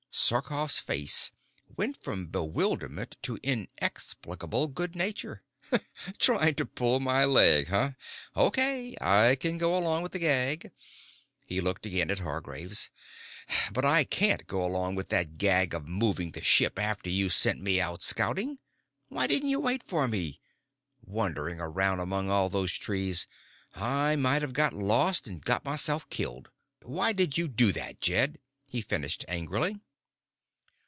[0.13, 1.31] _"Sarkoff's face
[1.77, 5.41] went from bewilderment to inexplicable good nature.
[6.19, 7.91] "Trying to pull my leg, huh?
[8.35, 8.93] Okay.
[8.99, 10.71] I can go along with a gag."
[11.45, 12.89] He looked again at Hargraves.
[13.71, 17.61] "But I can't go along with that gag of moving the ship after you sent
[17.61, 18.59] me out scouting.
[19.07, 20.41] Why didn't you wait for me?
[21.01, 23.27] Wandering around among all these trees,
[23.75, 26.49] I might have got lost and got myself killed.
[26.81, 29.79] Why did you do that, Jed?" he finished angrily.